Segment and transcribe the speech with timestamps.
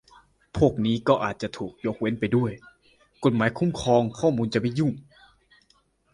[0.57, 2.51] พวกนี้ก็อาจจะถูกยกเว้นไปด้วย
[3.23, 4.93] กฎหมายคุ้มครองข้อมูลจะไม่ยุ่ง